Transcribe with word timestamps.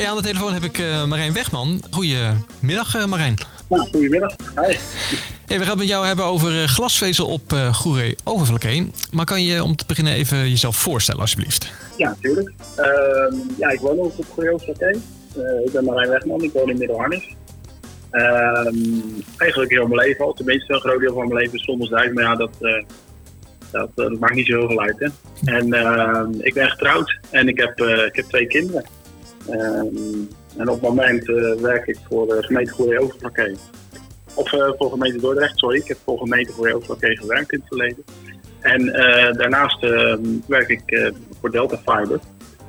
Hey, 0.00 0.08
aan 0.08 0.16
de 0.16 0.22
telefoon 0.22 0.52
heb 0.52 0.62
ik 0.62 0.78
uh, 0.78 1.04
Marijn 1.04 1.32
Wegman. 1.32 1.82
Goedemiddag 1.90 2.96
uh, 2.96 3.04
Marijn. 3.04 3.34
Ja, 3.68 3.76
goedemiddag. 3.76 4.36
Hi. 4.36 4.76
Hey, 5.46 5.58
we 5.58 5.58
gaan 5.58 5.68
het 5.68 5.78
met 5.78 5.88
jou 5.88 6.06
hebben 6.06 6.24
over 6.24 6.68
glasvezel 6.68 7.26
op 7.26 7.52
uh, 7.52 7.74
Goeree 7.74 8.16
Overflakkee. 8.24 8.90
Maar 9.10 9.24
kan 9.24 9.44
je 9.44 9.62
om 9.62 9.76
te 9.76 9.84
beginnen 9.86 10.12
even 10.12 10.48
jezelf 10.48 10.76
voorstellen 10.76 11.20
alsjeblieft? 11.20 11.72
Ja, 11.96 12.08
natuurlijk. 12.08 12.52
Ehm, 12.76 13.34
ja, 13.58 13.68
ik 13.68 13.80
woon 13.80 13.98
ook 13.98 14.18
op 14.18 14.26
Goeree 14.34 14.52
Overflakkee. 14.52 15.00
ik 15.64 15.72
ben 15.72 15.84
Marijn 15.84 16.10
Wegman, 16.10 16.42
ik 16.42 16.52
woon 16.52 16.70
in 16.70 16.78
Middelharnis. 16.78 17.34
Ehm, 18.10 18.74
eigenlijk 19.36 19.70
heel 19.70 19.86
mijn 19.86 20.06
leven 20.06 20.24
al. 20.24 20.32
Tenminste, 20.32 20.72
een 20.72 20.80
groot 20.80 21.00
deel 21.00 21.14
van 21.14 21.28
mijn 21.28 21.40
leven 21.40 21.58
is 21.58 21.64
zonder 21.64 21.88
duik. 21.88 22.14
Maar 22.14 22.24
ja, 22.24 22.36
dat, 22.36 22.50
dat, 23.70 23.90
dat, 23.94 24.18
maakt 24.18 24.34
niet 24.34 24.46
zo 24.46 24.58
heel 24.58 24.68
veel 24.68 24.80
uit. 24.80 24.98
Hè? 24.98 25.08
En 25.56 25.72
ehm, 25.72 26.32
ik 26.40 26.54
ben 26.54 26.70
getrouwd 26.70 27.18
en 27.30 27.48
ik 27.48 27.58
heb, 27.58 27.80
ik 27.80 28.16
heb 28.16 28.24
twee 28.24 28.46
kinderen. 28.46 28.84
Ehm, 29.50 29.96
en 30.56 30.68
op 30.68 30.80
het 30.80 30.82
moment 30.82 31.28
uh, 31.28 31.54
werk 31.54 31.86
ik 31.86 31.98
voor 32.08 32.26
de 32.26 32.42
gemeente 32.42 32.72
Goeree 32.72 33.00
Overflakkee. 33.00 33.56
Of 34.34 34.52
uh, 34.52 34.70
voor 34.78 34.90
gemeente 34.90 35.20
Dordrecht, 35.20 35.58
sorry. 35.58 35.78
Ik 35.78 35.88
heb 35.88 35.98
voor 36.04 36.18
gemeente 36.18 36.52
Goeree 36.52 36.74
Overflakkee 36.74 37.16
gewerkt 37.16 37.52
in 37.52 37.58
het 37.58 37.68
verleden. 37.68 38.04
En 38.60 38.82
uh, 38.82 39.32
daarnaast 39.32 39.82
ehm, 39.82 40.20
werk 40.46 40.68
ik 40.68 41.12
voor 41.40 41.50
Delta 41.50 41.76
Fiber 41.76 42.20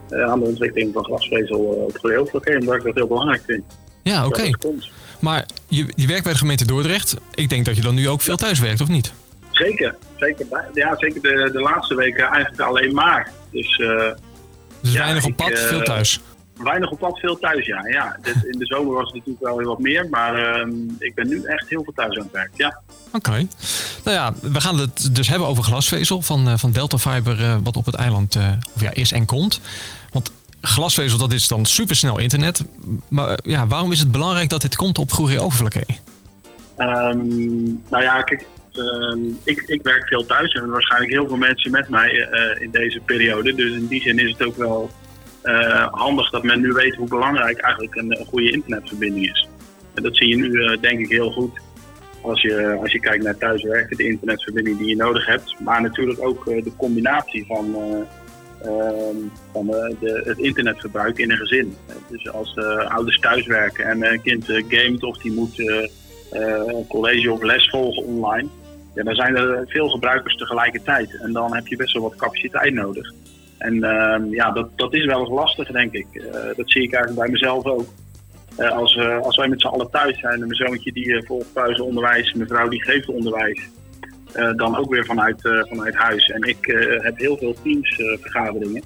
aan 0.09 0.39
de 0.39 0.45
ontwikkeling 0.45 0.94
van 0.94 1.03
glasvezel 1.03 1.59
op 1.59 1.98
Goeree 1.98 2.17
Overflakkee. 2.17 2.59
Omdat 2.59 2.75
ik 2.75 2.84
dat 2.84 2.95
heel 2.95 3.08
belangrijk 3.08 3.44
vind. 3.45 3.63
Ja, 4.03 4.25
oké. 4.25 4.53
Okay. 4.53 4.75
Maar 5.20 5.45
je, 5.67 5.86
je 5.95 6.08
werkt 6.08 6.23
bij 6.23 6.34
de 6.34 6.39
gemeente 6.39 6.66
Dordrecht. 6.66 7.16
Ik 7.34 7.50
denk 7.50 7.66
dat 7.66 7.75
je 7.75 7.81
dan 7.81 7.95
nu 7.95 8.09
ook 8.09 8.22
veel 8.22 8.38
thuis 8.38 8.59
werkt, 8.59 8.81
of 8.81 8.88
niet? 8.88 9.13
Zeker. 9.52 9.95
zeker 10.17 10.45
ja, 10.73 10.95
zeker 10.98 11.22
de, 11.22 11.50
de 11.52 11.59
laatste 11.59 11.95
weken 11.95 12.25
eigenlijk 12.25 12.61
alleen 12.61 12.94
maar. 12.94 13.31
Dus, 13.52 13.77
dus 14.81 14.94
ja, 14.94 15.00
weinig 15.00 15.25
op 15.25 15.36
pad, 15.36 15.59
veel 15.59 15.81
thuis? 15.81 16.22
Weinig 16.58 16.91
op 16.91 17.00
pad, 17.00 17.20
veel 17.20 17.40
thuis, 17.40 17.66
ja. 17.66 17.88
ja 17.88 18.18
in 18.23 18.59
de 18.59 18.66
zomer 18.66 18.94
was 18.94 19.05
het 19.05 19.14
natuurlijk 19.14 19.46
wel 19.46 19.58
heel 19.58 19.68
wat 19.68 19.80
meer, 19.80 20.09
maar 20.09 20.66
uh, 20.68 20.73
ik 21.00 21.16
ben 21.16 21.28
nu 21.28 21.44
echt 21.44 21.70
heel 21.70 21.84
veel 21.84 21.94
thuis 21.94 22.17
aan 22.17 22.23
het 22.23 22.31
werk, 22.31 22.52
ja. 22.56 22.81
Oké. 23.14 23.30
Okay. 23.30 23.48
Nou 24.03 24.17
ja, 24.17 24.34
we 24.52 24.62
gaan 24.62 24.80
het 24.80 25.16
dus 25.16 25.28
hebben 25.28 25.48
over 25.48 25.64
glasvezel 25.64 26.22
van, 26.22 26.48
uh, 26.48 26.58
van 26.58 26.72
Delta 26.72 26.98
Fiber, 26.98 27.40
uh, 27.40 27.56
wat 27.64 27.78
op 27.78 27.86
het 27.86 27.95
eiland 27.95 28.36
uh, 28.36 28.52
of 28.75 28.81
ja, 28.81 28.94
is 28.94 29.12
en 29.12 29.25
komt. 29.25 29.62
Want 30.12 30.31
glasvezel, 30.62 31.17
dat 31.17 31.34
is 31.34 31.48
dan 31.48 31.66
supersnel 31.66 32.20
internet. 32.20 32.64
Maar 33.08 33.40
ja, 33.44 33.68
waarom 33.68 33.92
is 33.92 34.00
het 34.00 34.12
belangrijk 34.12 34.50
dat 34.50 34.62
dit 34.62 34.75
komt 34.75 34.97
op 34.97 35.12
Goeree 35.12 35.40
Overflakkee? 35.40 36.00
Um, 36.78 37.81
nou 37.90 38.03
ja, 38.03 38.22
kijk, 38.22 38.45
um, 38.73 39.40
ik, 39.44 39.62
ik 39.62 39.81
werk 39.84 40.08
veel 40.08 40.25
thuis 40.25 40.53
en 40.53 40.70
waarschijnlijk 40.70 41.12
heel 41.12 41.28
veel 41.28 41.38
mensen 41.38 41.72
met 41.72 41.90
mij 41.90 42.12
in 42.59 42.72
deze 42.72 43.00
periode. 43.06 43.56
Dus 43.56 43.72
in 43.72 43.88
die 43.88 44.02
zin 44.02 44.20
is 44.20 44.31
het 44.31 44.44
ook 44.44 44.58
wel 44.58 44.92
uh, 45.44 45.88
handig 45.92 46.30
dat 46.30 46.44
men 46.44 46.61
nu 46.61 46.72
weet 46.72 46.95
hoe 46.95 47.08
belangrijk 47.08 47.59
eigenlijk 47.59 47.95
een, 47.95 48.25
goede 48.28 48.52
internetverbinding 48.52 49.30
is. 49.30 49.47
En 49.94 50.03
dat 50.03 50.16
zie 50.16 50.28
je 50.28 50.36
nu 50.36 50.50
uh, 50.50 50.81
denk 50.81 51.00
ik 51.00 51.09
heel 51.09 51.31
goed 51.31 51.59
als 52.22 52.42
je, 52.42 52.78
als 52.81 52.92
je 52.92 53.00
kijkt 53.00 53.23
naar 53.23 53.38
thuiswerken, 53.38 53.97
de 53.97 54.08
internetverbinding 54.08 54.78
die 54.78 54.88
je 54.88 54.95
nodig 54.95 55.25
hebt. 55.25 55.59
Maar 55.59 55.81
natuurlijk 55.81 56.22
ook 56.22 56.45
uh, 56.45 56.64
de 56.64 56.72
combinatie 56.78 57.45
van, 57.45 57.75
ehm, 58.62 59.16
van 59.52 59.66
de, 59.66 60.22
het 60.25 60.38
internetverbruik 60.38 61.17
in 61.17 61.31
een 61.31 61.38
gezin. 61.38 61.75
Dus 62.09 62.31
als 62.31 62.58
ouders 62.88 63.19
thuiswerken 63.19 63.86
en 63.86 64.03
een 64.03 64.22
kind 64.22 64.45
gamet 64.45 65.03
of 65.03 65.17
die 65.17 65.31
moet 65.31 65.84
college 66.88 67.31
of 67.31 67.42
les 67.42 67.69
volgen 67.69 68.03
online. 68.03 68.47
Ja, 68.95 69.03
dan 69.03 69.16
zijn 69.16 69.36
er 69.36 69.64
veel 69.67 69.89
gebruikers 69.89 70.36
tegelijkertijd. 70.36 71.19
En 71.22 71.31
dan 71.34 71.56
heb 71.56 71.67
je 71.67 71.75
best 71.75 71.94
wel 71.94 72.03
wat 72.03 72.16
capaciteit 72.16 72.73
nodig. 72.73 73.14
En 73.62 73.84
ehm, 73.84 74.34
ja, 74.34 74.52
dat, 74.52 74.70
dat 74.76 74.94
is 74.94 75.06
wel 75.06 75.20
eens 75.20 75.30
lastig, 75.30 75.72
denk 75.72 75.94
ik. 75.94 76.08
Eh, 76.14 76.34
dat 76.56 76.72
zie 76.72 76.84
ik 76.84 76.94
eigenlijk 76.94 77.23
bij 77.23 77.31
mezelf 77.31 77.66
ook. 77.66 77.88
Uh, 78.59 78.72
als, 78.72 78.95
uh, 78.95 79.20
als 79.22 79.36
wij 79.36 79.48
met 79.48 79.62
z'n 79.62 79.68
allen 79.68 79.90
thuis 79.90 80.20
zijn 80.20 80.34
en 80.34 80.48
mijn 80.48 80.56
zoontje 80.56 80.92
die 80.92 81.26
volgt 81.26 81.53
thuis 81.53 81.80
onderwijs, 81.80 82.34
mijn 82.34 82.48
vrouw 82.48 82.68
die 82.68 82.84
geeft 82.84 83.08
onderwijs, 83.08 83.59
dan 84.56 84.78
ook 84.78 84.90
weer 84.90 85.06
vanuit, 85.06 85.41
vanuit 85.41 85.96
huis. 85.96 86.30
En 86.30 86.41
ik 86.41 86.58
heb 87.02 87.18
heel 87.18 87.38
veel 87.38 87.56
teamsvergaderingen. 87.63 88.84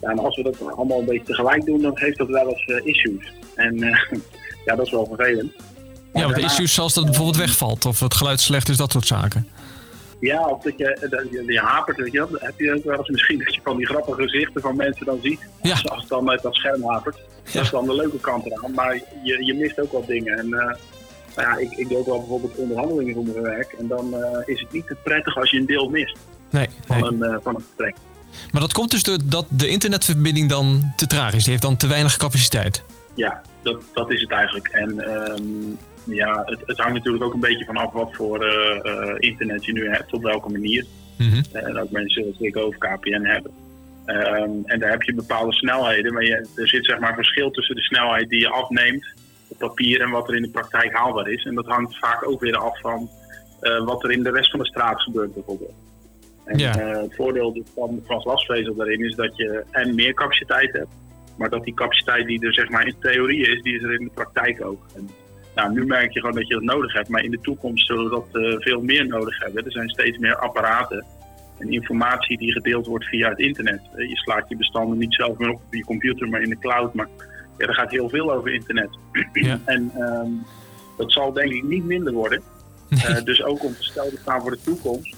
Ja, 0.00 0.10
en 0.10 0.18
als 0.18 0.36
we 0.36 0.42
dat 0.42 0.76
allemaal 0.76 0.98
een 0.98 1.04
beetje 1.04 1.26
tegelijk 1.26 1.64
doen, 1.64 1.82
dan 1.82 1.96
geeft 1.96 2.18
dat 2.18 2.28
wel 2.28 2.48
eens 2.48 2.84
issues. 2.84 3.32
En 3.54 3.76
ja, 4.66 4.76
dat 4.76 4.86
is 4.86 4.90
wel 4.90 5.06
vervelend. 5.06 5.52
ja, 6.12 6.22
want 6.22 6.38
issues 6.38 6.74
zoals 6.74 6.94
dat 6.94 7.04
bijvoorbeeld 7.04 7.36
wegvalt 7.36 7.84
of 7.84 8.00
het 8.00 8.14
geluid 8.14 8.40
slecht 8.40 8.68
is, 8.68 8.76
dat 8.76 8.92
soort 8.92 9.06
zaken. 9.06 9.48
Ja, 10.20 10.48
of 10.48 10.62
dat 10.62 10.72
je, 10.76 11.06
dat 11.10 11.30
je, 11.30 11.52
je 11.52 11.60
hapert, 11.60 11.96
weet 11.96 12.12
je 12.12 12.18
wel. 12.18 12.28
Heb 12.32 12.58
je 12.58 12.74
ook 12.74 12.84
wel 12.84 12.98
eens 12.98 13.08
misschien 13.08 13.38
dat 13.38 13.54
je 13.54 13.60
van 13.64 13.76
die 13.76 13.86
grappige 13.86 14.22
gezichten 14.22 14.60
van 14.60 14.76
mensen 14.76 15.06
dan 15.06 15.18
ziet. 15.22 15.40
Ja. 15.62 15.72
Als, 15.72 16.00
het 16.00 16.08
dan 16.08 16.30
uit 16.30 16.42
dat 16.42 16.54
scherm 16.54 16.82
hapert. 16.84 17.16
Dat 17.52 17.62
is 17.62 17.70
dan 17.70 17.86
de 17.86 17.94
leuke 17.94 18.20
kant 18.20 18.46
eraan. 18.46 18.72
Maar 18.72 18.94
je, 19.22 19.44
je 19.44 19.54
mist 19.54 19.80
ook 19.80 19.92
wat 19.92 20.06
dingen. 20.06 20.38
En 20.38 20.46
uh, 20.46 20.74
nou 21.36 21.48
ja, 21.48 21.56
ik, 21.56 21.72
ik 21.72 21.88
doe 21.88 21.98
ook 21.98 22.06
wel 22.06 22.18
bijvoorbeeld 22.18 22.56
onderhandelingen 22.56 23.14
voor 23.14 23.24
mijn 23.24 23.42
werk. 23.42 23.72
En 23.72 23.86
dan 23.86 24.14
uh, 24.14 24.38
is 24.44 24.60
het 24.60 24.72
niet 24.72 24.86
te 24.86 24.96
prettig 25.02 25.36
als 25.36 25.50
je 25.50 25.58
een 25.58 25.66
deel 25.66 25.88
mist. 25.88 26.16
Nee, 26.50 26.68
van, 26.86 27.04
Een, 27.04 27.18
uh, 27.18 27.36
van 27.42 27.54
een 27.54 27.60
gesprek. 27.60 27.96
Maar 28.52 28.60
dat 28.60 28.72
komt 28.72 28.90
dus 28.90 29.02
doordat 29.02 29.46
de 29.48 29.68
internetverbinding 29.68 30.48
dan 30.48 30.92
te 30.96 31.06
traag 31.06 31.34
is. 31.34 31.42
Die 31.42 31.50
heeft 31.50 31.62
dan 31.62 31.76
te 31.76 31.86
weinig 31.86 32.16
capaciteit. 32.16 32.82
Ja, 33.14 33.42
dat, 33.62 33.82
dat 33.92 34.10
is 34.10 34.20
het 34.20 34.30
eigenlijk. 34.30 34.68
En 34.68 35.10
um, 35.10 35.78
ja, 36.06 36.42
het, 36.44 36.62
het, 36.66 36.78
hangt 36.78 36.94
natuurlijk 36.94 37.24
ook 37.24 37.34
een 37.34 37.40
beetje 37.40 37.64
vanaf 37.64 37.92
wat 37.92 38.14
voor 38.14 38.44
uh, 38.44 39.14
internet 39.18 39.64
je 39.64 39.72
nu 39.72 39.88
hebt, 39.88 40.12
op 40.12 40.22
welke 40.22 40.50
manier. 40.50 40.86
Mm 41.18 41.28
-hmm. 41.28 41.42
En 41.52 41.78
ook 41.78 41.90
mensen 41.90 42.34
het 42.38 42.56
over 42.56 42.78
KPN 42.78 43.24
hebben. 43.24 43.52
Um, 44.06 44.62
en 44.64 44.78
daar 44.78 44.90
heb 44.90 45.02
je 45.02 45.14
bepaalde 45.14 45.52
snelheden, 45.52 46.12
maar 46.12 46.24
je, 46.24 46.48
er 46.56 46.68
zit 46.68 46.84
zeg 46.84 46.98
maar 46.98 47.08
een 47.08 47.14
verschil 47.14 47.50
tussen 47.50 47.74
de 47.74 47.82
snelheid 47.82 48.28
die 48.28 48.40
je 48.40 48.48
afneemt 48.48 49.06
op 49.48 49.58
papier 49.58 50.00
en 50.00 50.10
wat 50.10 50.28
er 50.28 50.36
in 50.36 50.42
de 50.42 50.50
praktijk 50.50 50.92
haalbaar 50.92 51.28
is. 51.28 51.44
En 51.44 51.54
dat 51.54 51.66
hangt 51.66 51.98
vaak 51.98 52.28
ook 52.28 52.40
weer 52.40 52.56
af 52.56 52.80
van 52.80 53.08
uh, 53.62 53.84
wat 53.84 54.04
er 54.04 54.10
in 54.10 54.22
de 54.22 54.30
rest 54.30 54.50
van 54.50 54.60
de 54.60 54.66
straat 54.66 55.02
gebeurt 55.02 55.34
bijvoorbeeld. 55.34 55.74
En 56.44 56.58
ja. 56.58 56.80
uh, 56.80 57.02
het 57.02 57.14
voordeel 57.14 57.62
van, 57.74 58.02
van 58.06 58.20
glasvezel 58.20 58.74
daarin 58.74 59.04
is 59.04 59.14
dat 59.14 59.36
je 59.36 59.64
en 59.70 59.94
meer 59.94 60.14
capaciteit 60.14 60.72
hebt, 60.72 60.94
maar 61.36 61.50
dat 61.50 61.64
die 61.64 61.74
capaciteit 61.74 62.26
die 62.26 62.46
er 62.46 62.54
zeg 62.54 62.68
maar 62.68 62.86
in 62.86 62.96
theorie 63.00 63.46
is, 63.46 63.62
die 63.62 63.76
is 63.76 63.82
er 63.82 63.94
in 63.94 64.04
de 64.04 64.10
praktijk 64.14 64.64
ook. 64.64 64.86
En 64.94 65.10
nou, 65.56 65.72
nu 65.72 65.86
merk 65.86 66.12
je 66.12 66.20
gewoon 66.20 66.34
dat 66.34 66.48
je 66.48 66.54
dat 66.54 66.62
nodig 66.62 66.92
hebt, 66.92 67.08
maar 67.08 67.24
in 67.24 67.30
de 67.30 67.40
toekomst 67.40 67.86
zullen 67.86 68.04
we 68.04 68.10
dat 68.10 68.42
uh, 68.42 68.56
veel 68.58 68.80
meer 68.80 69.06
nodig 69.06 69.38
hebben. 69.38 69.64
Er 69.64 69.72
zijn 69.72 69.88
steeds 69.88 70.18
meer 70.18 70.36
apparaten 70.36 71.04
en 71.58 71.72
informatie 71.72 72.38
die 72.38 72.52
gedeeld 72.52 72.86
wordt 72.86 73.04
via 73.04 73.28
het 73.28 73.38
internet. 73.38 73.80
Uh, 73.96 74.08
je 74.08 74.16
slaat 74.16 74.48
je 74.48 74.56
bestanden 74.56 74.98
niet 74.98 75.14
zelf 75.14 75.38
meer 75.38 75.48
op 75.48 75.60
op 75.66 75.74
je 75.74 75.84
computer, 75.84 76.28
maar 76.28 76.42
in 76.42 76.48
de 76.48 76.58
cloud. 76.58 76.94
Maar 76.94 77.08
ja, 77.58 77.66
er 77.66 77.74
gaat 77.74 77.90
heel 77.90 78.08
veel 78.08 78.32
over 78.32 78.52
internet. 78.52 78.88
Ja. 79.32 79.60
en 79.74 79.92
um, 79.98 80.46
dat 80.96 81.12
zal 81.12 81.32
denk 81.32 81.52
ik 81.52 81.62
niet 81.62 81.84
minder 81.84 82.12
worden. 82.12 82.42
Uh, 82.88 83.22
dus 83.24 83.42
ook 83.42 83.64
om 83.64 83.74
te 83.74 83.82
stellen 83.82 84.18
staan 84.20 84.40
voor 84.40 84.50
de 84.50 84.60
toekomst, 84.64 85.16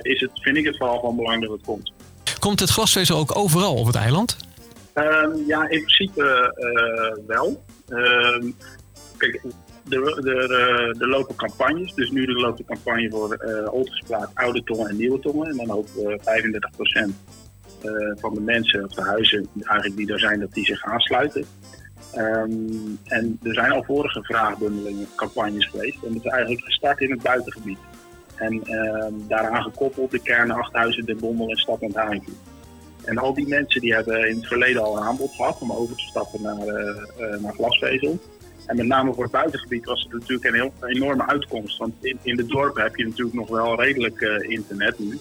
is 0.00 0.20
het, 0.20 0.30
vind 0.34 0.56
ik 0.56 0.64
het 0.64 0.76
vooral 0.76 1.00
van 1.00 1.16
belang 1.16 1.42
dat 1.42 1.50
het 1.50 1.64
komt. 1.64 1.92
Komt 2.38 2.60
het 2.60 2.70
glasvezel 2.70 3.18
ook 3.18 3.36
overal 3.36 3.74
op 3.74 3.86
het 3.86 3.96
eiland? 3.96 4.36
Um, 4.94 5.46
ja, 5.46 5.68
in 5.68 5.84
principe 5.84 6.54
wel. 7.26 7.64
Um, 7.88 8.54
kijk, 9.16 9.42
er, 9.88 11.08
lopen 11.08 11.34
campagnes. 11.34 11.94
Dus 11.94 12.10
nu 12.10 12.26
loopt 12.26 12.58
de 12.58 12.64
campagne 12.64 13.10
voor 13.10 13.38
uh, 14.10 14.24
Oude 14.34 14.62
Tongen 14.62 14.88
en 14.88 14.96
Nieuwe 14.96 15.20
Tongen. 15.20 15.50
En 15.50 15.66
dan 15.66 15.84
we 15.94 16.20
35% 17.10 17.12
uh, 17.84 18.12
van 18.16 18.34
de 18.34 18.40
mensen, 18.40 18.84
of 18.84 18.92
de 18.92 19.02
huizen 19.02 19.48
eigenlijk 19.62 19.96
die 19.96 20.12
er 20.12 20.18
zijn, 20.18 20.40
dat 20.40 20.52
die 20.52 20.64
zich 20.64 20.84
aansluiten. 20.84 21.44
Um, 22.16 22.98
en 23.04 23.38
er 23.42 23.54
zijn 23.54 23.72
al 23.72 23.82
vorige 23.82 24.22
vraagbundelingen, 24.22 25.06
campagnes 25.14 25.66
geweest. 25.66 26.02
En 26.02 26.12
dat 26.12 26.24
is 26.24 26.30
eigenlijk 26.30 26.64
gestart 26.64 27.00
in 27.00 27.10
het 27.10 27.22
buitengebied. 27.22 27.78
En 28.34 28.52
um, 28.72 29.24
daaraan 29.28 29.62
gekoppeld 29.62 30.10
de 30.10 30.22
kernen 30.22 30.56
Achthuizen, 30.56 31.04
De 31.04 31.14
Bommel 31.14 31.48
en 31.48 31.56
Stad 31.56 31.80
en 31.80 31.94
Haringvliet. 31.94 32.36
En 33.04 33.18
al 33.18 33.34
die 33.34 33.48
mensen 33.48 33.80
die 33.80 33.94
hebben 33.94 34.28
in 34.28 34.36
het 34.36 34.46
verleden 34.46 34.82
al 34.82 34.96
een 34.96 35.02
aanbod 35.02 35.34
gehad 35.34 35.60
om 35.60 35.72
over 35.72 35.96
te 35.96 36.02
stappen 36.02 36.42
naar, 36.42 36.66
naar 37.40 37.52
glasvezel. 37.52 38.18
En 38.66 38.76
met 38.76 38.86
name 38.86 39.14
voor 39.14 39.22
het 39.22 39.32
buitengebied 39.32 39.84
was 39.84 40.02
het 40.02 40.12
natuurlijk 40.12 40.44
een 40.44 40.54
heel 40.54 40.72
enorme 40.80 41.26
uitkomst. 41.26 41.78
Want 41.78 41.94
in, 42.00 42.18
in 42.22 42.36
de 42.36 42.46
dorpen 42.46 42.82
heb 42.82 42.96
je 42.96 43.04
natuurlijk 43.06 43.36
nog 43.36 43.48
wel 43.48 43.80
redelijk 43.82 44.20
uh, 44.20 44.50
internet 44.50 44.98
nu. 44.98 45.18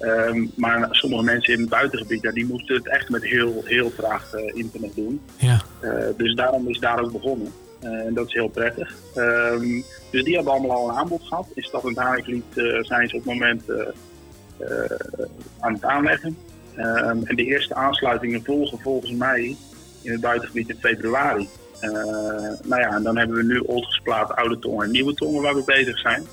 Um, 0.00 0.52
maar 0.56 0.88
sommige 0.90 1.22
mensen 1.22 1.54
in 1.54 1.60
het 1.60 1.68
buitengebied, 1.68 2.22
ja, 2.22 2.30
die 2.30 2.46
moesten 2.46 2.76
het 2.76 2.88
echt 2.88 3.08
met 3.08 3.24
heel, 3.24 3.62
heel 3.64 3.94
traag 3.94 4.34
uh, 4.34 4.54
internet 4.54 4.94
doen. 4.94 5.20
Ja. 5.36 5.62
Uh, 5.82 5.92
dus 6.16 6.34
daarom 6.34 6.68
is 6.68 6.78
daar 6.78 7.02
ook 7.02 7.12
begonnen. 7.12 7.52
en 7.80 8.14
dat 8.14 8.26
is 8.26 8.32
heel 8.32 8.48
prettig. 8.48 8.94
Um, 9.16 9.84
dus 10.10 10.24
die 10.24 10.34
hebben 10.34 10.52
allemaal 10.52 10.76
al 10.76 10.88
een 10.88 10.96
aanbod 10.96 11.22
gehad. 11.24 11.46
In 11.54 11.62
Stad 11.62 11.84
en 11.84 11.94
zijn 12.84 13.08
ze 13.08 13.16
op 13.16 13.24
het 13.24 13.32
moment 13.32 13.62
aan 15.60 15.72
het 15.72 15.84
aanleggen. 15.84 16.36
Um, 16.78 17.24
en 17.24 17.36
de 17.36 17.44
eerste 17.44 17.74
aansluitingen 17.74 18.44
volgen 18.44 18.78
volgens 18.78 19.12
mij 19.12 19.56
in 20.02 20.12
het 20.12 20.20
buitengebied 20.20 20.68
in 20.68 20.76
februari. 20.80 21.48
Uh, 21.80 21.90
nou 22.62 22.80
ja, 22.80 22.88
en 22.88 23.02
dan 23.02 23.16
hebben 23.16 23.36
we 23.36 23.42
nu 23.42 23.58
Oldgesplaat, 23.58 24.36
Oude 24.36 24.58
Tongen 24.58 24.84
en 24.84 24.90
Nieuwe 24.90 25.14
Tongen 25.14 25.42
waar 25.42 25.54
we 25.54 25.62
bezig 25.64 25.98
zijn. 25.98 26.26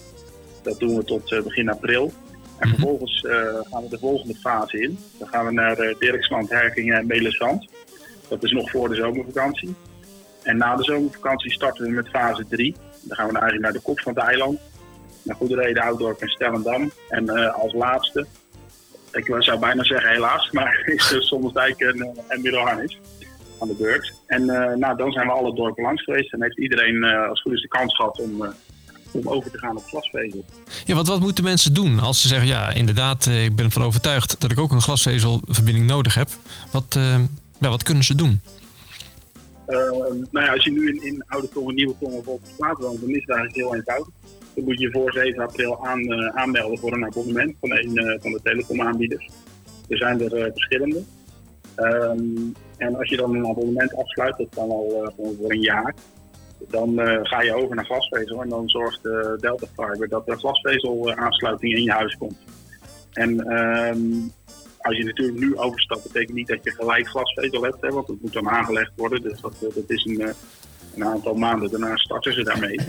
Dat 0.64 0.80
doen 0.80 0.96
we 0.96 1.04
tot 1.04 1.32
uh, 1.32 1.42
begin 1.42 1.70
april. 1.70 2.12
En 2.58 2.68
mhm. 2.68 2.78
vervolgens 2.78 3.24
uh, 3.24 3.34
gaan 3.72 3.84
we 3.84 3.90
de 3.90 3.98
volgende 4.00 4.36
fase 4.36 4.82
in. 4.82 5.00
Dan 5.18 5.28
gaan 5.28 5.46
we 5.46 5.52
naar 5.52 5.80
uh, 5.80 5.96
Dirksland, 6.00 6.50
Herkingen 6.50 6.98
en 6.98 7.08
Melisand. 7.08 7.68
Dat 8.28 8.44
is 8.44 8.52
nog 8.52 8.70
voor 8.70 8.90
de 8.90 8.96
zomervakantie. 8.96 9.76
En 10.44 10.58
na 10.58 10.76
de 10.76 10.84
zomervakantie 10.84 11.52
starten 11.52 11.86
we 11.86 11.92
met 11.92 12.10
fase 12.10 12.46
3. 12.50 12.76
Dan 13.02 13.18
gaan 13.18 13.28
we 13.28 13.34
eigenlijk 13.34 13.64
naar 13.64 13.74
de 13.74 13.88
kop 13.88 14.00
van 14.00 14.14
het 14.14 14.24
eiland. 14.24 14.60
Naar 15.24 15.36
Goederede, 15.36 15.82
Ouddorp 15.82 16.22
en 16.22 16.30
Stellendam. 16.30 16.92
En 17.10 17.30
als 17.54 17.74
laatste, 17.74 18.26
ik 19.12 19.36
zou 19.38 19.60
bijna 19.60 19.84
zeggen 19.84 20.10
helaas, 20.10 20.52
maar 20.52 20.84
is 20.86 21.34
en, 21.78 22.24
en 22.28 22.42
Middelharnis 22.42 23.00
aan 23.64 23.76
de 23.76 23.84
beurt. 23.84 24.14
En 24.28 24.46
nou, 24.80 24.98
dan 24.98 25.12
zijn 25.12 25.28
we 25.28 25.34
alle 25.34 25.56
dorpen 25.56 25.84
langs 25.84 26.04
geweest 26.04 26.34
en 26.34 26.44
heeft 26.44 26.60
iedereen 26.60 27.04
als 27.04 27.42
goed 27.42 27.54
is 27.54 27.62
de 27.62 27.68
kans 27.68 27.96
gehad 27.96 28.20
om 28.20 28.54
om 29.14 29.28
over 29.28 29.52
te 29.52 29.58
gaan 29.58 29.78
op 29.78 29.84
glasvezel. 29.86 30.46
Ja, 30.86 30.96
wat, 30.96 31.08
wat 31.08 31.20
moeten 31.20 31.44
mensen 31.44 31.74
doen 31.74 32.00
als 32.00 32.22
ze 32.22 32.28
zeggen, 32.28 32.48
ja, 32.48 32.74
inderdaad, 32.74 33.28
eh, 33.28 33.44
ik 33.44 33.56
ben 33.56 33.66
ervan 33.66 33.84
overtuigd 33.84 34.42
dat 34.42 34.52
ik 34.52 34.60
ook 34.60 34.72
een 34.72 34.82
glasvezelverbinding 34.82 35.88
nodig 35.88 36.14
heb. 36.14 36.30
Wat, 36.72 36.98
ja, 37.60 37.70
wat 37.70 37.84
kunnen 37.84 38.04
ze 38.04 38.16
doen? 38.16 38.42
Uh, 39.68 39.78
nou 40.32 40.46
ja, 40.46 40.54
als 40.54 40.64
je 40.64 40.72
nu 40.72 40.90
in, 40.90 41.04
in 41.04 41.24
Oude 41.28 41.50
Tongen, 41.50 41.76
Nieuwe 41.76 41.96
Tongen 42.00 42.18
of 42.18 42.28
op 42.28 42.42
de 42.44 42.76
woont, 42.80 43.00
dan 43.02 43.10
is 43.10 43.16
het 43.26 43.30
eigenlijk 43.30 43.56
heel 43.56 43.76
eenvoudig. 43.76 44.08
Dan 44.54 44.64
moet 44.64 44.80
je 44.80 44.92
voor 44.92 45.12
7 45.12 45.44
april 45.44 45.88
aan, 45.88 46.00
uh, 46.00 46.28
aanmelden 46.28 46.78
voor 46.78 46.94
een 46.94 47.06
abonnement 47.06 47.56
van 47.60 47.72
een 47.72 48.20
van 48.22 48.32
de 48.32 48.40
telecomaanbieders. 48.44 49.30
Er 49.90 49.98
zijn 49.98 50.22
er 50.22 50.52
verschillende. 50.54 51.04
Um, 51.78 52.56
en 52.86 52.96
als 52.96 53.10
je 53.10 53.18
dan 53.18 53.36
een 53.36 53.48
abonnement 53.48 53.96
afsluit, 53.96 54.38
dat 54.38 54.48
kan 54.56 54.70
al 54.70 55.14
voor 55.16 55.52
een 55.52 55.62
jaar, 55.62 55.94
dan 56.70 57.00
uh, 57.00 57.20
ga 57.22 57.42
je 57.42 57.54
over 57.54 57.76
naar 57.76 57.86
glasvezel 57.86 58.42
en 58.42 58.50
dan 58.50 58.70
zorgt 58.70 59.06
uh, 59.06 59.38
Delta 59.38 59.68
Fiber 59.68 60.10
dat 60.10 60.28
er 60.28 60.38
glasvezelaansluiting 60.38 61.76
in 61.76 61.84
je 61.84 61.92
huis 61.92 62.18
komt. 62.18 62.38
En 63.14 63.58
um, 63.58 64.32
als 64.78 64.98
je 64.98 65.04
natuurlijk 65.04 65.40
nu 65.40 65.58
overstapt, 65.58 66.04
betekent 66.04 66.38
niet 66.38 66.48
dat 66.48 66.64
je 66.64 66.72
gelijk 66.72 67.08
glasvezel 67.08 67.64
hebt, 67.64 67.82
hè, 67.82 67.90
want 67.90 68.08
het 68.08 68.22
moet 68.22 68.34
dan 68.34 68.50
aangelegd 68.50 68.92
worden. 68.96 69.22
Dus 69.22 69.42
dat, 69.42 69.54
eh, 69.54 69.76
dat 69.76 69.90
is 69.90 70.06
een, 70.06 70.34
een 70.96 71.06
aantal 71.06 71.34
maanden 71.34 71.70
daarna 71.70 71.98
starten 71.98 72.34
ze 72.34 72.44
daarmee. 72.44 72.80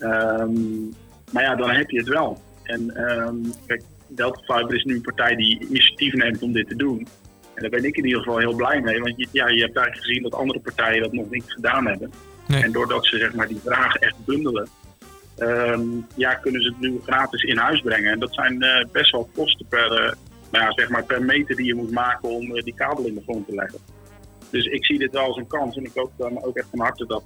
Um, 0.00 0.94
maar 1.30 1.42
ja, 1.42 1.54
dan 1.54 1.70
heb 1.70 1.90
je 1.90 1.98
het 1.98 2.08
wel. 2.08 2.40
En 2.62 3.10
um, 3.10 3.52
kijk, 3.66 3.82
Delta 4.06 4.40
Fiber 4.40 4.74
is 4.74 4.84
nu 4.84 4.94
een 4.94 5.00
partij 5.00 5.36
die 5.36 5.66
initiatief 5.68 6.12
neemt 6.12 6.42
om 6.42 6.52
dit 6.52 6.68
te 6.68 6.76
doen. 6.76 7.06
En 7.54 7.62
daar 7.62 7.70
ben 7.70 7.84
ik 7.84 7.96
in 7.96 8.04
ieder 8.04 8.22
geval 8.22 8.38
heel 8.38 8.54
blij 8.54 8.80
mee, 8.80 9.00
want 9.00 9.14
je, 9.16 9.28
ja, 9.32 9.48
je 9.48 9.60
hebt 9.60 9.76
eigenlijk 9.76 10.06
gezien 10.06 10.22
dat 10.22 10.34
andere 10.34 10.60
partijen 10.60 11.02
dat 11.02 11.12
nog 11.12 11.30
niet 11.30 11.44
gedaan 11.46 11.86
hebben. 11.86 12.12
En 12.48 12.72
doordat 12.72 13.06
ze 13.06 13.18
zeg 13.18 13.34
maar, 13.34 13.48
die 13.48 13.60
vragen 13.64 14.00
echt 14.00 14.24
bundelen, 14.24 14.68
um, 15.38 16.06
ja, 16.16 16.34
kunnen 16.34 16.62
ze 16.62 16.68
het 16.68 16.80
nu 16.80 17.00
gratis 17.04 17.42
in 17.42 17.56
huis 17.56 17.80
brengen. 17.80 18.12
En 18.12 18.18
dat 18.18 18.34
zijn 18.34 18.64
uh, 18.64 18.84
best 18.92 19.10
wel 19.10 19.28
kosten 19.34 19.66
per, 19.68 19.92
uh, 19.92 20.12
nou 20.50 20.64
ja, 20.64 20.72
zeg 20.72 20.88
maar 20.88 21.04
per 21.04 21.22
meter 21.22 21.56
die 21.56 21.66
je 21.66 21.74
moet 21.74 21.90
maken 21.90 22.28
om 22.28 22.56
uh, 22.56 22.62
die 22.62 22.74
kabel 22.74 23.04
in 23.04 23.14
de 23.14 23.22
grond 23.22 23.46
te 23.46 23.54
leggen. 23.54 23.78
Dus 24.50 24.64
ik 24.66 24.84
zie 24.84 24.98
dit 24.98 25.12
wel 25.12 25.24
als 25.24 25.36
een 25.36 25.46
kans 25.46 25.76
en 25.76 25.84
ik 25.84 25.90
hoop 25.94 26.12
dan 26.16 26.42
ook 26.42 26.56
echt 26.56 26.68
van 26.70 26.80
harte 26.80 27.06
dat, 27.06 27.24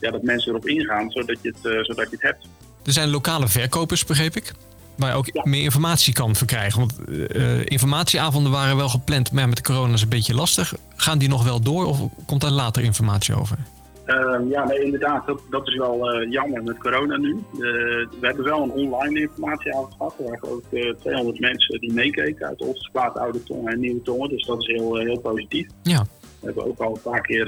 ja, 0.00 0.10
dat 0.10 0.22
mensen 0.22 0.50
erop 0.50 0.66
ingaan, 0.66 1.10
zodat 1.10 1.38
je, 1.42 1.48
het, 1.48 1.86
zodat 1.86 2.10
je 2.10 2.16
het 2.16 2.22
hebt. 2.22 2.48
Er 2.84 2.92
zijn 2.92 3.10
lokale 3.10 3.48
verkopers, 3.48 4.04
begreep 4.04 4.36
ik? 4.36 4.52
Waar 4.96 5.10
je 5.10 5.16
ook 5.16 5.44
meer 5.44 5.62
informatie 5.62 6.12
kan 6.12 6.36
verkrijgen. 6.36 6.78
Want 6.78 6.94
informatieavonden 7.68 8.52
waren 8.52 8.76
wel 8.76 8.88
gepland, 8.88 9.32
maar 9.32 9.48
met 9.48 9.56
de 9.56 9.62
corona 9.62 9.86
is 9.86 10.00
het 10.00 10.02
een 10.02 10.18
beetje 10.18 10.34
lastig. 10.34 10.74
Gaan 10.96 11.18
die 11.18 11.28
nog 11.28 11.44
wel 11.44 11.60
door 11.60 11.86
of 11.86 11.98
komt 12.26 12.40
daar 12.40 12.50
later 12.50 12.82
informatie 12.82 13.34
over? 13.34 13.58
Uh, 14.06 14.50
ja, 14.50 14.64
nee, 14.64 14.84
inderdaad, 14.84 15.26
dat, 15.26 15.40
dat 15.50 15.68
is 15.68 15.76
wel 15.76 16.22
uh, 16.22 16.30
jammer 16.30 16.62
met 16.62 16.78
corona 16.78 17.16
nu. 17.16 17.30
Uh, 17.30 17.60
we 17.60 18.18
hebben 18.20 18.44
wel 18.44 18.62
een 18.62 18.70
online 18.70 19.20
informatieavond 19.20 19.94
gehad. 19.96 20.14
Er 20.18 20.24
waren 20.24 20.50
ook 20.50 20.64
200 21.00 21.40
mensen 21.40 21.80
die 21.80 21.92
meekeken 21.92 22.46
uit 22.46 22.60
Olstersplaat, 22.60 23.18
Oude 23.18 23.42
Tongen 23.42 23.72
en 23.72 23.80
Nieuwe 23.80 24.02
Tongen. 24.02 24.28
Dus 24.28 24.46
dat 24.46 24.60
is 24.60 24.66
heel, 24.66 24.96
heel 24.96 25.20
positief. 25.20 25.66
Ja. 25.82 26.06
We 26.40 26.46
hebben 26.46 26.66
ook 26.66 26.78
al 26.78 26.94
een 26.94 27.02
paar 27.02 27.20
keer 27.20 27.44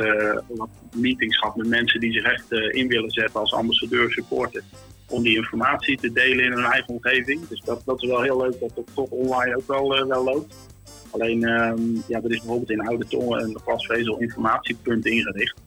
wat 0.48 0.68
meetings 0.94 1.38
gehad 1.38 1.56
met 1.56 1.66
mensen 1.66 2.00
die 2.00 2.12
zich 2.12 2.24
echt 2.24 2.52
in 2.52 2.88
willen 2.88 3.10
zetten 3.10 3.40
als 3.40 3.52
ambassadeur 3.52 4.10
supporter. 4.10 4.62
Om 5.08 5.22
die 5.22 5.36
informatie 5.36 5.98
te 5.98 6.12
delen 6.12 6.44
in 6.44 6.52
hun 6.52 6.64
eigen 6.64 6.94
omgeving. 6.94 7.48
Dus 7.48 7.60
dat, 7.60 7.82
dat 7.84 8.02
is 8.02 8.08
wel 8.08 8.22
heel 8.22 8.40
leuk 8.40 8.60
dat 8.60 8.72
het 8.74 8.94
toch 8.94 9.10
online 9.10 9.56
ook 9.56 9.66
wel, 9.66 10.06
wel 10.06 10.24
loopt. 10.24 10.54
Alleen, 11.10 11.44
ehm, 11.44 11.80
ja, 12.06 12.18
er 12.22 12.32
is 12.32 12.38
bijvoorbeeld 12.38 12.70
in 12.70 12.86
Oude 12.86 13.06
Tongen 13.06 13.42
een 13.42 13.58
glasvezel 13.64 14.18
informatiepunt 14.18 15.06
ingericht. 15.06 15.62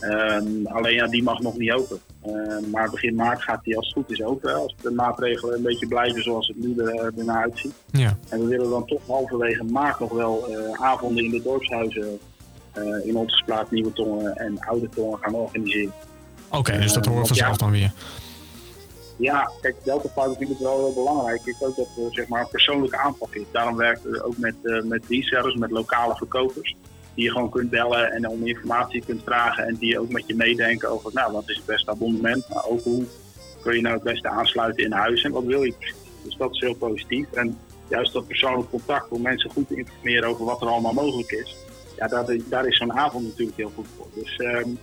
Um, 0.00 0.66
alleen 0.66 0.94
ja, 0.94 1.06
die 1.06 1.22
mag 1.22 1.40
nog 1.40 1.56
niet 1.56 1.72
open. 1.72 2.00
Uh, 2.26 2.70
maar 2.72 2.90
begin 2.90 3.14
maart 3.14 3.42
gaat 3.42 3.64
die 3.64 3.76
als 3.76 3.86
het 3.86 3.94
goed 3.94 4.10
is 4.10 4.22
open. 4.22 4.54
Als 4.54 4.74
de 4.82 4.90
maatregelen 4.90 5.56
een 5.56 5.62
beetje 5.62 5.86
blijven 5.86 6.22
zoals 6.22 6.46
het 6.46 6.56
nu 6.56 6.76
er, 6.76 7.12
ernaar 7.18 7.42
uitziet. 7.42 7.72
Ja. 7.90 8.18
En 8.28 8.40
we 8.40 8.46
willen 8.46 8.70
dan 8.70 8.86
toch 8.86 9.06
halverwege 9.06 9.64
maart 9.64 10.00
nog 10.00 10.12
wel 10.12 10.50
uh, 10.50 10.82
avonden 10.82 11.24
in 11.24 11.30
de 11.30 11.42
dorpshuizen 11.42 12.18
uh, 12.78 13.06
in 13.06 13.16
onze 13.16 13.42
plaats 13.44 13.70
Nieuwe 13.70 13.92
Tongen 13.92 14.36
en 14.36 14.58
Oude 14.58 14.88
Tongen 14.88 15.18
gaan 15.18 15.34
organiseren. 15.34 15.92
Oké, 16.48 16.56
okay, 16.56 16.80
dus 16.80 16.92
dat 16.92 17.06
horen 17.06 17.20
we 17.20 17.26
vanzelf 17.26 17.50
ja, 17.50 17.56
dan 17.56 17.70
weer. 17.70 17.92
Ja, 19.18 19.50
kijk, 19.60 19.76
Delta 19.84 20.24
vind 20.24 20.40
ik 20.40 20.48
het 20.48 20.58
wel 20.58 20.78
heel 20.78 20.94
belangrijk. 20.94 21.46
Ik 21.46 21.56
ook 21.60 21.76
dat 21.76 21.86
er 21.86 22.12
zeg 22.14 22.28
maar, 22.28 22.40
een 22.40 22.48
persoonlijke 22.48 22.96
aanpak 22.96 23.34
is. 23.34 23.46
Daarom 23.52 23.76
werken 23.76 24.10
we 24.10 24.24
ook 24.24 24.36
met, 24.36 24.54
met 24.84 25.04
resellers, 25.08 25.54
met 25.54 25.70
lokale 25.70 26.16
verkopers 26.16 26.76
die 27.18 27.26
je 27.26 27.32
gewoon 27.32 27.50
kunt 27.50 27.70
bellen 27.70 28.12
en 28.12 28.28
om 28.28 28.46
informatie 28.46 29.04
kunt 29.04 29.22
vragen. 29.24 29.66
En 29.66 29.74
die 29.74 30.00
ook 30.00 30.08
met 30.08 30.26
je 30.26 30.34
meedenken 30.34 30.88
over, 30.88 31.10
nou, 31.14 31.32
wat 31.32 31.48
is 31.48 31.56
het 31.56 31.66
beste 31.66 31.90
abonnement? 31.90 32.48
Maar 32.48 32.64
ook 32.64 32.82
hoe 32.82 33.04
kun 33.62 33.74
je 33.74 33.80
nou 33.80 33.94
het 33.94 34.02
beste 34.02 34.28
aansluiten 34.28 34.84
in 34.84 34.92
huis 34.92 35.22
en 35.22 35.32
wat 35.32 35.44
wil 35.44 35.62
je? 35.62 35.74
Dus 36.22 36.36
dat 36.36 36.54
is 36.54 36.60
heel 36.60 36.74
positief. 36.74 37.32
En 37.32 37.58
juist 37.88 38.12
dat 38.12 38.26
persoonlijk 38.26 38.70
contact 38.70 39.10
om 39.10 39.22
mensen 39.22 39.50
goed 39.50 39.68
te 39.68 39.76
informeren 39.76 40.28
over 40.28 40.44
wat 40.44 40.60
er 40.60 40.68
allemaal 40.68 40.92
mogelijk 40.92 41.30
is. 41.30 41.56
Ja, 41.96 42.08
daar, 42.08 42.36
daar 42.48 42.66
is 42.66 42.76
zo'n 42.76 42.92
avond 42.92 43.24
natuurlijk 43.24 43.56
heel 43.56 43.72
goed 43.74 43.86
voor. 43.96 44.06
Dus 44.14 44.38
um, 44.38 44.78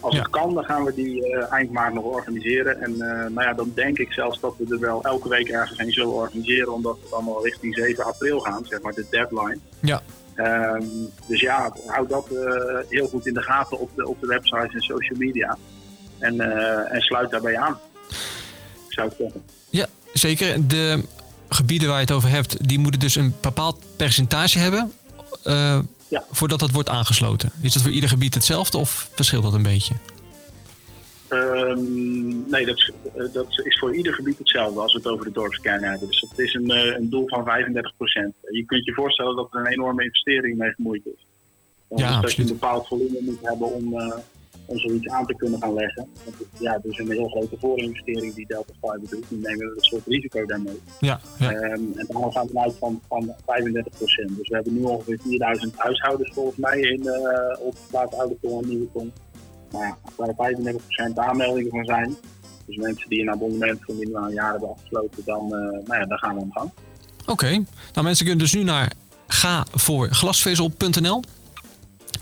als 0.00 0.14
ja. 0.14 0.20
het 0.20 0.30
kan, 0.30 0.54
dan 0.54 0.64
gaan 0.64 0.84
we 0.84 0.94
die 0.94 1.26
uh, 1.26 1.52
eind 1.52 1.70
maart 1.70 1.94
nog 1.94 2.04
organiseren. 2.04 2.80
En 2.80 2.92
uh, 2.92 2.98
nou 2.98 3.42
ja, 3.42 3.52
dan 3.52 3.72
denk 3.74 3.98
ik 3.98 4.12
zelfs 4.12 4.40
dat 4.40 4.54
we 4.58 4.74
er 4.74 4.80
wel 4.80 5.02
elke 5.02 5.28
week 5.28 5.48
ergens 5.48 5.78
een 5.78 5.92
zullen 5.92 6.12
organiseren. 6.12 6.72
Omdat 6.72 6.98
we 7.02 7.14
allemaal 7.14 7.44
richting 7.44 7.74
7 7.74 8.04
april 8.04 8.40
gaan, 8.40 8.66
zeg 8.66 8.80
maar 8.80 8.92
de 8.92 9.06
deadline. 9.10 9.58
Ja. 9.80 10.02
Um, 10.36 11.10
dus 11.26 11.40
ja, 11.40 11.72
houd 11.86 12.08
dat 12.08 12.28
uh, 12.32 12.40
heel 12.88 13.08
goed 13.08 13.26
in 13.26 13.34
de 13.34 13.42
gaten 13.42 13.78
op 13.78 13.90
de, 13.94 14.08
op 14.08 14.20
de 14.20 14.26
websites 14.26 14.74
en 14.74 14.80
social 14.80 15.18
media. 15.18 15.58
En, 16.18 16.40
en 16.90 17.00
sluit 17.00 17.30
daarbij 17.30 17.58
aan, 17.58 17.78
zou 18.88 19.08
ik 19.08 19.14
zeggen. 19.18 19.42
Ja, 19.70 19.86
zeker. 20.12 20.66
De 20.68 21.02
gebieden 21.48 21.88
waar 21.88 21.96
je 21.96 22.04
het 22.04 22.12
over 22.12 22.28
hebt, 22.28 22.68
die 22.68 22.78
moeten 22.78 23.00
dus 23.00 23.14
een 23.14 23.34
bepaald 23.40 23.84
percentage 23.96 24.58
hebben 24.58 24.92
uh, 25.46 25.78
ja. 26.08 26.24
voordat 26.30 26.60
dat 26.60 26.70
wordt 26.70 26.88
aangesloten. 26.88 27.52
Is 27.60 27.72
dat 27.72 27.82
voor 27.82 27.92
ieder 27.92 28.08
gebied 28.08 28.34
hetzelfde 28.34 28.78
of 28.78 29.10
verschilt 29.14 29.42
dat 29.42 29.54
een 29.54 29.62
beetje? 29.62 29.94
Um, 31.28 32.50
nee, 32.50 32.66
dat 32.66 32.76
is, 32.76 32.92
dat 33.32 33.60
is 33.64 33.78
voor 33.78 33.94
ieder 33.94 34.14
gebied 34.14 34.38
hetzelfde 34.38 34.80
als 34.80 34.92
we 34.92 34.98
het 34.98 35.08
over 35.08 35.24
de 35.24 35.32
dorpskern 35.32 35.82
hebben. 35.82 36.08
Dus 36.08 36.20
het 36.20 36.38
is 36.38 36.54
een, 36.54 36.70
een 36.70 37.10
doel 37.10 37.28
van 37.28 37.44
35 37.44 37.96
procent. 37.96 38.34
Je 38.50 38.64
kunt 38.64 38.84
je 38.84 38.92
voorstellen 38.92 39.36
dat 39.36 39.48
er 39.50 39.60
een 39.60 39.66
enorme 39.66 40.04
investering 40.04 40.58
mee 40.58 40.72
gemoeid 40.72 41.06
is. 41.06 41.26
Ja, 41.88 42.20
dus 42.20 42.20
dat 42.20 42.32
je 42.32 42.42
een 42.42 42.58
bepaald 42.58 42.86
volume 42.86 43.18
moet 43.20 43.38
hebben 43.42 43.74
om, 43.74 43.92
uh, 43.92 44.14
om 44.66 44.78
zoiets 44.78 45.08
aan 45.08 45.26
te 45.26 45.34
kunnen 45.34 45.60
gaan 45.60 45.74
leggen. 45.74 46.08
Want 46.24 46.38
het, 46.38 46.48
ja, 46.58 46.78
dus 46.82 46.98
een 46.98 47.10
heel 47.10 47.28
grote 47.28 47.56
voorinvestering 47.60 48.34
die 48.34 48.46
Delta 48.46 48.72
Fiber 48.72 49.08
doet. 49.10 49.28
Die 49.28 49.38
nemen 49.38 49.66
we 49.66 49.72
een 49.76 49.84
soort 49.84 50.06
risico 50.06 50.46
daarmee. 50.46 50.80
Ja, 51.00 51.20
ja. 51.38 51.52
Um, 51.52 51.92
en 51.96 52.06
daarom 52.08 52.32
gaan 52.32 52.46
we 52.46 52.60
uit 52.60 52.74
van, 52.78 53.00
van 53.08 53.34
35 53.46 53.92
procent. 53.96 54.36
Dus 54.36 54.48
we 54.48 54.54
hebben 54.54 54.74
nu 54.74 54.82
ongeveer 54.82 55.18
4000 55.22 55.74
huishoudens 55.76 56.30
volgens 56.34 56.56
mij 56.56 56.80
in 56.80 57.02
uh, 57.04 57.66
op 57.66 57.76
plaats 57.90 58.16
Oude 58.16 58.36
Ton 58.40 58.62
en 58.62 58.68
Nieuwe. 58.68 59.10
Nou 59.70 59.84
ja, 59.84 59.96
waar 60.16 60.52
35% 61.12 61.14
aanmeldingen 61.14 61.70
van 61.70 61.84
zijn, 61.84 62.16
dus 62.66 62.76
mensen 62.76 63.08
die 63.08 63.20
een 63.20 63.30
abonnement 63.30 63.78
voor 63.80 63.94
minimaal 63.94 64.26
een 64.26 64.34
jaar 64.34 64.50
hebben 64.50 64.70
afgesloten, 64.70 65.22
dan, 65.24 65.44
uh, 65.44 65.50
nou 65.60 66.00
ja, 66.00 66.04
dan 66.04 66.18
gaan 66.18 66.34
we 66.34 66.40
aan 66.40 66.46
de 66.46 66.52
gang. 66.52 66.70
Oké, 67.20 67.30
okay. 67.30 67.64
nou 67.92 68.06
mensen 68.06 68.26
kunnen 68.26 68.44
dus 68.44 68.54
nu 68.54 68.62
naar 68.62 68.92
gavoorglasvezel.nl. 69.26 71.22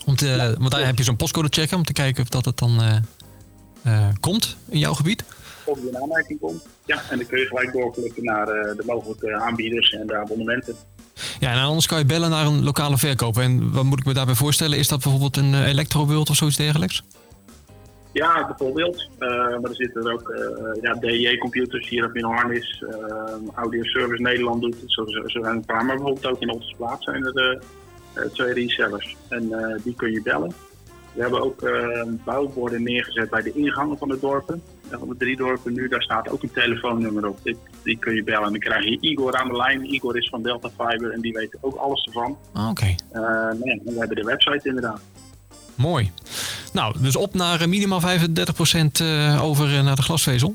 Om 0.05 0.17
te, 0.17 0.27
ja, 0.27 0.55
want 0.59 0.71
daar 0.71 0.87
heb 0.87 0.99
je 0.99 1.05
zo'n 1.05 1.17
postcode 1.17 1.49
checken 1.51 1.77
om 1.77 1.85
te 1.85 1.93
kijken 1.93 2.23
of 2.23 2.29
dat 2.29 2.45
het 2.45 2.59
dan 2.59 2.81
uh, 2.81 2.97
uh, 3.87 4.09
komt 4.21 4.57
in 4.69 4.79
jouw 4.79 4.95
gebied. 4.95 5.25
Of 5.65 5.79
die 5.79 5.89
in 5.89 5.99
aanmerking 5.99 6.41
komt. 6.41 6.63
Ja, 6.87 7.03
en 7.11 7.19
dan 7.19 7.27
kun 7.27 7.39
je 7.39 7.47
gelijk 7.47 7.73
doorklikken 7.73 8.25
naar 8.25 8.47
de 8.47 8.83
mogelijke 8.87 9.35
aanbieders 9.35 9.91
en 9.91 10.07
de 10.07 10.17
abonnementen. 10.17 10.77
Ja, 11.41 11.53
en 11.53 11.59
anders 11.59 11.87
kan 11.87 11.99
je 11.99 12.05
bellen 12.05 12.31
naar 12.31 12.47
een 12.47 12.65
lokale 12.65 12.99
verkoper. 12.99 13.43
En 13.43 13.73
wat 13.73 13.85
moet 13.85 13.99
ik 13.99 14.05
me 14.05 14.13
daarbij 14.13 14.35
voorstellen? 14.35 14.79
Is 14.79 14.89
dat 14.89 15.03
bijvoorbeeld 15.03 15.37
een 15.37 15.53
uh, 15.53 16.21
of 16.21 16.37
zoiets 16.37 16.57
dergelijks? 16.57 17.03
Ja, 18.13 18.47
bijvoorbeeld. 18.47 19.09
Uh, 19.19 19.29
maar 19.29 19.71
er 19.71 19.75
zitten 19.75 20.05
er 20.05 20.13
ook 20.13 20.29
uh, 20.29 20.83
ja, 20.83 20.95
DJ-computers 20.95 21.89
hier 21.89 22.05
op 22.05 22.17
in 22.17 22.25
Harnis. 22.25 22.83
Uh, 22.83 23.55
Audio 23.55 23.83
Service 23.83 24.23
Nederland 24.23 24.63
doet 24.63 24.81
het. 24.81 24.93
Zo, 24.93 25.07
zo 25.07 25.29
zijn 25.29 25.45
een 25.45 25.65
paar. 25.65 25.85
Maar 25.85 25.97
bijvoorbeeld 25.97 26.27
ook 26.27 26.41
in 26.41 26.53
onze 26.53 26.75
plaats 26.77 27.05
zijn 27.05 27.25
er 27.25 27.63
twee 28.33 28.53
resellers. 28.53 29.17
En 29.29 29.53
die 29.85 29.95
kun 29.95 30.11
je 30.11 30.23
bellen. 30.23 30.53
We 31.13 31.21
hebben 31.23 31.43
ook 31.43 31.71
bouwborden 32.25 32.83
neergezet 32.83 33.31
bij 33.31 33.43
de 33.43 33.53
ingangen 33.53 33.99
van 33.99 34.09
de 34.09 34.19
dorpen. 34.21 34.63
van 34.91 35.09
de 35.09 35.17
drie 35.17 35.37
dorpen 35.37 35.73
nu, 35.73 35.89
daar 35.89 36.03
staat 36.03 36.29
ook 36.29 36.43
een 36.43 36.53
telefoonnummer 36.53 37.29
op. 37.29 37.39
Die, 37.43 37.57
die 37.83 37.99
kun 37.99 38.15
je 38.15 38.25
bellen. 38.25 38.45
En 38.45 38.51
dan 38.51 38.61
krijg 38.61 38.85
je 38.85 38.99
Igor 39.01 39.37
aan 39.37 39.49
de 39.49 39.57
lijn. 39.57 39.95
Igor 39.95 40.17
is 40.17 40.29
van 40.29 40.43
Delta 40.43 40.69
Fiber 40.69 41.11
en 41.11 41.21
die 41.21 41.33
weet 41.33 41.57
ook 41.61 41.77
alles 41.77 42.05
ervan. 42.05 42.39
Oké. 42.55 42.69
Okay. 42.69 42.97
nee, 43.63 43.81
we 43.85 43.99
hebben 43.99 44.17
de 44.17 44.25
website 44.25 44.69
inderdaad. 44.69 45.01
Mooi. 45.75 46.11
Nou, 46.73 46.95
dus 47.01 47.17
op 47.17 47.35
naar 47.35 47.61
eh, 47.61 47.67
minimaal 47.67 48.01
35% 48.01 48.05
eh, 48.93 49.45
over 49.45 49.85
naar 49.85 49.97
de 49.97 50.03
glasvezel. 50.03 50.55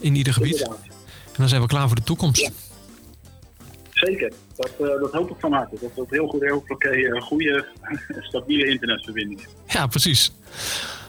In 0.00 0.14
ieder 0.14 0.32
gebied. 0.32 0.52
Inderdaad. 0.52 0.84
En 1.26 1.42
dan 1.42 1.48
zijn 1.48 1.60
we 1.60 1.66
klaar 1.66 1.86
voor 1.86 1.96
de 1.96 2.02
toekomst. 2.02 2.40
Ja. 2.40 2.50
Zeker, 3.90 4.32
dat, 4.56 4.70
eh, 4.78 5.00
dat 5.00 5.12
hoop 5.12 5.30
ik 5.30 5.36
van 5.38 5.52
harte. 5.52 5.76
Dat 5.80 5.90
dat 5.96 6.10
heel 6.10 6.26
goed, 6.26 6.40
heel 6.40 6.64
oké, 6.68 6.90
een 6.90 7.22
goede, 7.22 7.66
stabiele 8.28 8.66
internetverbinding. 8.66 9.46
Ja, 9.66 9.86
precies. 9.86 10.32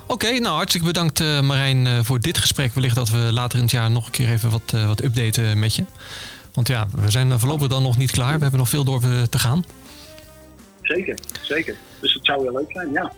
Oké, 0.07 0.39
nou 0.39 0.55
hartstikke 0.55 0.87
bedankt 0.87 1.19
eh, 1.19 1.41
Marijn 1.41 1.87
eh, 1.87 1.99
voor 2.03 2.19
dit 2.19 2.37
gesprek. 2.37 2.73
Wellicht 2.73 2.95
dat 2.95 3.09
we 3.09 3.17
later 3.17 3.57
in 3.57 3.63
het 3.63 3.73
jaar 3.73 3.91
nog 3.91 4.05
een 4.05 4.11
keer 4.11 4.29
even 4.29 4.49
wat, 4.49 4.73
eh, 4.73 4.87
wat 4.87 5.03
updaten 5.03 5.59
met 5.59 5.75
je. 5.75 5.83
Want 6.57 6.69
ja, 6.69 6.87
we 7.01 7.11
zijn 7.11 7.31
eh, 7.31 7.39
voorlopig 7.39 7.67
dan 7.67 7.83
nog 7.83 7.97
niet 7.97 8.11
klaar. 8.11 8.35
We 8.35 8.41
hebben 8.41 8.59
nog 8.59 8.69
veel 8.69 8.83
door 8.83 9.01
eh, 9.01 9.21
te 9.21 9.39
gaan. 9.39 9.65
Zeker, 10.81 11.17
zeker. 11.41 11.75
Dus 11.99 12.13
het 12.13 12.25
zou 12.25 12.41
heel 12.41 12.51
leuk 12.51 12.71
zijn, 12.71 12.91
ja. 12.91 13.11